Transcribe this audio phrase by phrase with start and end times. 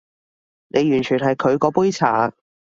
[0.69, 2.33] 你完全係佢嗰杯茶